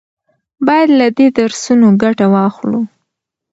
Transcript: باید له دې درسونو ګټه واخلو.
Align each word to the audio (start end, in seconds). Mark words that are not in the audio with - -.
باید 0.67 0.89
له 0.99 1.07
دې 1.17 1.27
درسونو 1.37 1.87
ګټه 2.03 2.25
واخلو. 2.33 2.81